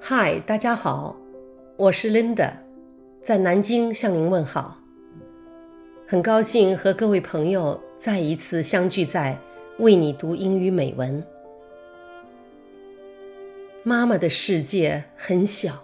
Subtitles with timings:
[0.00, 1.16] 嗨，大家好，
[1.76, 2.52] 我是 Linda，
[3.22, 4.78] 在南京向您问好。
[6.06, 9.38] 很高兴和各位朋友再一次相聚在
[9.78, 11.22] 为你读英语美文。
[13.82, 15.82] 妈妈的世界很小，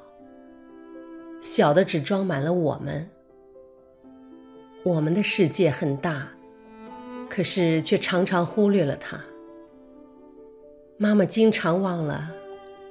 [1.41, 3.07] 小的只装满了我们；
[4.85, 6.29] 我们的世界很大，
[7.29, 9.19] 可是却常常忽略了她。
[10.99, 12.31] 妈妈经常忘了。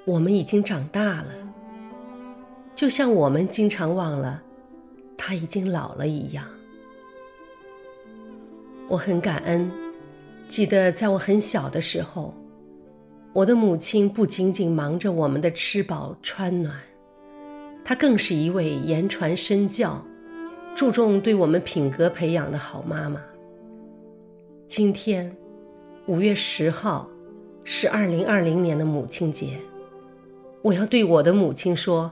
[0.05, 1.29] 我们已经长大了，
[2.75, 4.43] 就像我们经常忘了
[5.15, 6.43] 他已经老了一样。
[8.89, 9.71] 我很感恩，
[10.49, 12.33] 记得在我很小的时候，
[13.31, 16.75] 我的母亲不仅仅忙着我们的吃饱穿暖，
[17.85, 20.05] 她更是一位言传身教、
[20.75, 23.21] 注重对我们品格培养的好妈妈。
[24.67, 25.35] 今天，
[26.07, 27.07] 五月十号，
[27.63, 29.59] 是二零二零年的母亲节。
[30.63, 32.11] 我要对我的母亲说：“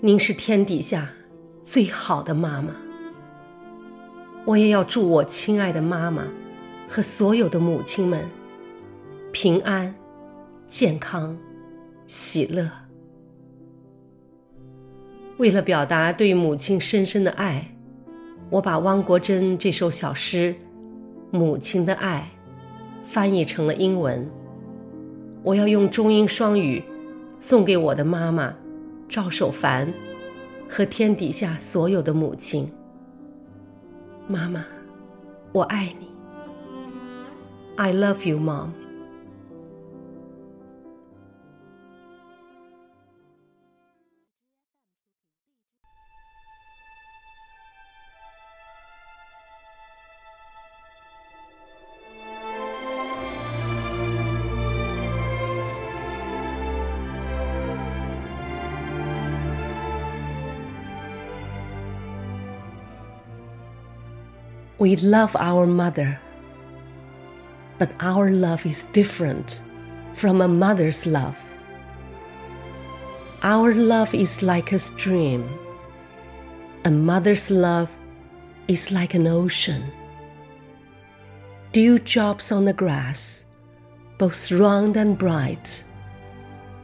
[0.00, 1.10] 您是天底下
[1.62, 2.76] 最好的妈妈。”
[4.44, 6.28] 我也要祝我亲爱的妈妈
[6.86, 8.28] 和所有的母亲们
[9.32, 9.92] 平安、
[10.66, 11.36] 健康、
[12.06, 12.70] 喜乐。
[15.38, 17.68] 为了表达对母亲深深的爱，
[18.50, 20.54] 我把汪国真这首小诗
[21.36, 22.30] 《母亲的爱》
[23.06, 24.28] 翻译成了英文。
[25.42, 26.82] 我要用中英双语。
[27.38, 28.54] 送给我的妈妈
[29.06, 29.92] 赵守凡
[30.66, 32.72] 和天底下所有的母亲，
[34.26, 34.64] 妈妈，
[35.52, 36.08] 我爱你。
[37.76, 38.70] I love you, mom.
[64.78, 66.20] We love our mother,
[67.78, 69.62] but our love is different
[70.14, 71.38] from a mother's love.
[73.42, 75.48] Our love is like a stream.
[76.84, 77.88] A mother's love
[78.68, 79.84] is like an ocean.
[81.72, 83.46] Dewdrops on the grass,
[84.18, 85.84] both round and bright,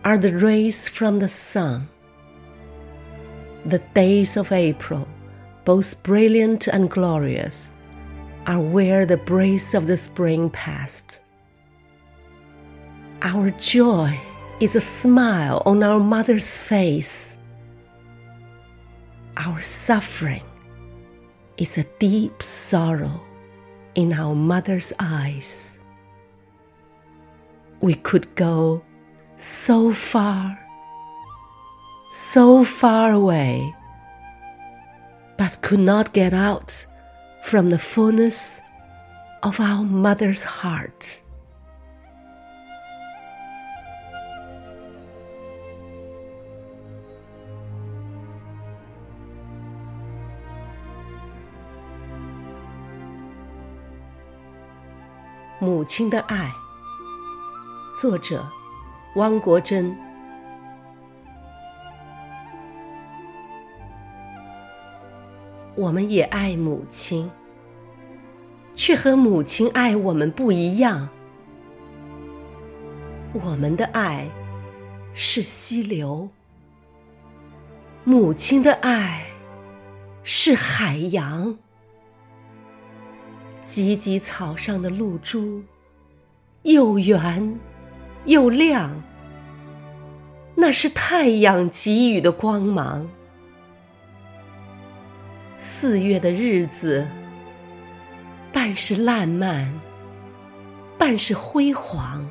[0.04, 1.88] are the rays from the sun.
[3.66, 5.06] The days of April,
[5.64, 7.71] both brilliant and glorious,
[8.46, 11.20] are where the breeze of the spring passed.
[13.22, 14.18] Our joy
[14.60, 17.38] is a smile on our mother's face.
[19.36, 20.42] Our suffering
[21.56, 23.22] is a deep sorrow
[23.94, 25.78] in our mother's eyes.
[27.80, 28.82] We could go
[29.36, 30.58] so far,
[32.10, 33.74] so far away,
[35.36, 36.86] but could not get out
[37.43, 38.61] from the fullness
[39.41, 41.21] of our mother's heart.
[55.59, 56.51] 母亲的爱，
[57.99, 58.45] 作者
[59.15, 59.97] 汪国真。
[65.74, 67.30] 我们也爱母亲，
[68.74, 71.08] 却和母亲爱我们不一样。
[73.32, 74.28] 我们的爱
[75.14, 76.28] 是溪流，
[78.04, 79.24] 母亲的爱
[80.22, 81.56] 是海洋。
[83.62, 85.62] 芨芨草上的露珠，
[86.62, 87.58] 又圆
[88.26, 89.02] 又亮，
[90.54, 93.08] 那是太阳给予的光芒。
[95.64, 97.06] 四月的日子，
[98.52, 99.72] 半是烂漫，
[100.98, 102.28] 半是辉煌。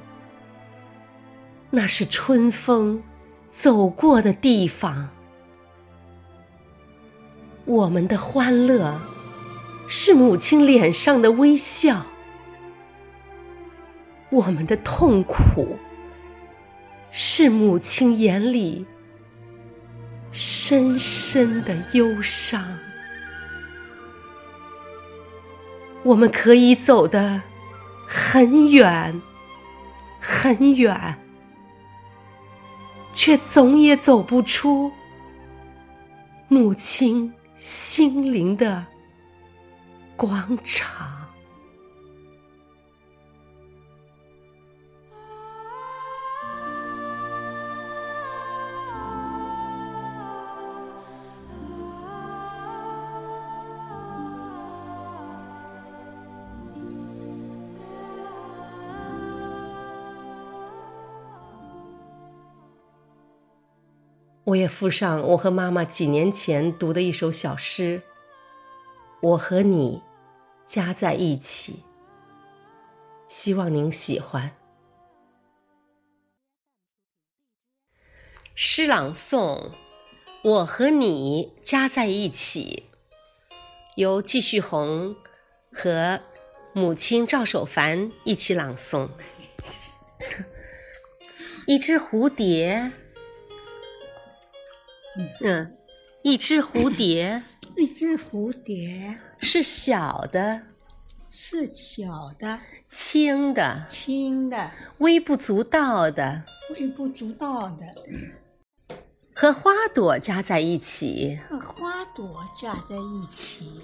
[1.70, 3.02] 那是春风
[3.50, 5.08] 走过的地方。
[7.64, 9.00] 我们的欢乐，
[9.88, 12.02] 是母亲脸上的微笑；
[14.30, 15.78] 我们的痛苦，
[17.12, 18.86] 是母亲眼里
[20.34, 22.62] 深深的忧伤。
[26.04, 27.42] 我们可以走得
[28.08, 29.22] 很远
[30.20, 31.18] 很远，
[33.14, 34.92] 却总也走不出
[36.48, 38.86] 母亲心灵的
[40.16, 41.21] 广场。
[64.44, 68.02] 我也附上我和妈妈几年前读的一首小诗。
[69.22, 70.02] 我和你
[70.66, 71.84] 加在一起，
[73.28, 74.52] 希望您喜欢。
[78.56, 79.70] 诗朗诵
[80.44, 82.86] 《我和你加在一起》，
[83.96, 85.16] 由季旭红
[85.72, 86.20] 和
[86.74, 89.08] 母亲赵守凡一起朗诵。
[91.68, 92.92] 一只蝴蝶。
[95.44, 95.78] 嗯，
[96.24, 97.42] 一只蝴蝶，
[97.76, 100.62] 一只蝴蝶是小的，
[101.30, 106.44] 是小的，轻的，轻的，微不足道的，
[106.76, 107.86] 微不足道的，
[109.36, 113.82] 和花朵加在一起，和花朵加在一起，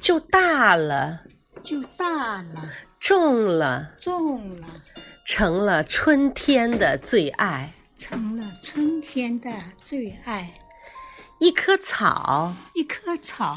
[0.00, 1.20] 就大了，
[1.62, 4.66] 就大了，重了，重了，
[5.26, 9.50] 成了春天的最爱，成了春天的
[9.84, 10.54] 最爱。
[11.40, 13.56] 一棵草，一棵草。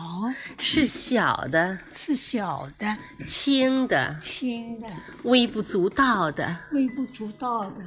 [0.57, 4.87] 是小的，是小的，轻的，轻的，
[5.23, 7.81] 微不足道的，微不足道的，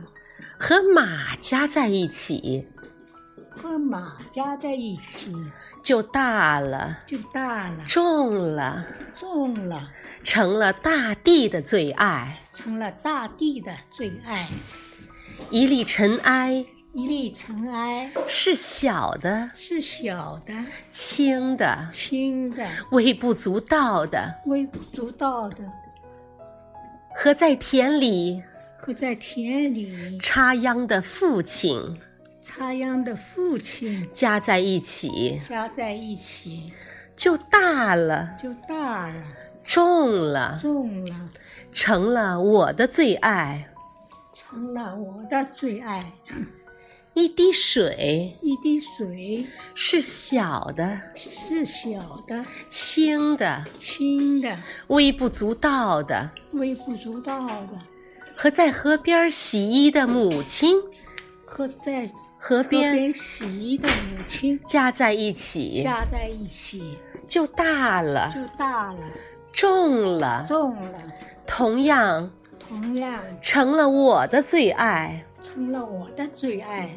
[0.58, 2.68] 和马加在一起，
[3.48, 5.34] 和马加在一起。
[5.82, 8.84] 就大了，就大了，重了，
[9.14, 9.90] 重了，
[10.22, 14.46] 成了大地的最爱，成了大地的最爱。
[15.48, 16.66] 一粒尘埃。
[16.96, 18.10] 一粒尘埃。
[18.26, 20.54] 是小的，是小的，
[20.88, 25.58] 轻的，轻的，微不足道的，微不足道的，
[27.14, 28.42] 和在田里，
[28.78, 30.18] 和在田里。
[30.18, 32.00] 插秧的父亲，
[32.42, 34.08] 插秧的父亲。
[34.10, 36.72] 加在一起，加在一起。
[37.14, 39.14] 就大了，就大了，
[39.62, 41.28] 重了，重了，
[41.74, 43.68] 成了我的最爱，
[44.32, 46.10] 成了我的最爱。
[47.16, 49.46] 一滴水，一滴水。
[49.74, 54.54] 是小的，是小的，轻的，轻的，
[54.88, 57.68] 微不足道的，微不足道的，
[58.36, 60.76] 和在河边洗衣的母亲，
[61.46, 64.60] 和在河边洗衣的母亲。
[64.66, 66.98] 加在一起，加在一起。
[67.26, 68.98] 就大了，就大了，
[69.54, 70.98] 重了，重了，
[71.46, 73.18] 同样，同样。
[73.40, 75.24] 成了我的最爱。
[75.46, 76.90] 成了我的最爱，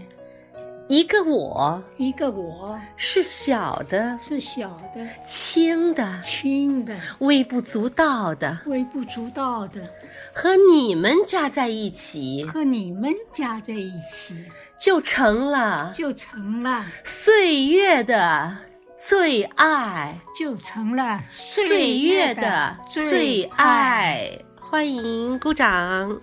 [0.88, 2.80] 一个我，一个我。
[2.98, 9.82] 是小的，是小的，轻的，轻的，微不足道的，微不足道的，
[10.34, 14.44] 和你们加在一起，和你们加在一起，
[14.80, 16.84] 就成了，就成了。
[17.04, 18.58] 岁月的
[19.06, 24.28] 最爱，就成了岁月的最爱。
[24.60, 26.20] 欢迎鼓掌。